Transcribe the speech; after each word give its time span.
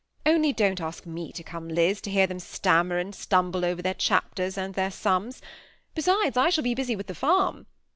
Only 0.25 0.51
don't 0.51 0.81
ask 0.81 1.05
me 1.05 1.31
to 1.33 1.43
come, 1.43 1.67
Liz, 1.69 2.01
to 2.01 2.09
hear 2.09 2.25
them 2.25 2.39
stammer 2.39 2.97
and 2.97 3.13
stumble 3.13 3.63
over 3.63 3.83
their 3.83 3.93
chapters 3.93 4.57
and 4.57 4.73
their 4.73 4.89
sums; 4.89 5.43
besides, 5.93 6.35
I 6.37 6.49
shall 6.49 6.63
be 6.63 6.73
busy 6.73 6.95
with 6.95 7.05
the 7.05 7.13
farm. 7.13 7.67